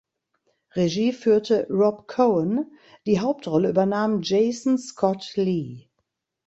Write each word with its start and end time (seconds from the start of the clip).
Regie 0.75 1.13
führte 1.13 1.67
Rob 1.69 2.07
Cohen, 2.07 2.71
die 3.05 3.19
Hauptrolle 3.19 3.69
übernahm 3.69 4.21
Jason 4.23 4.79
Scott 4.79 5.33
Lee. 5.35 5.89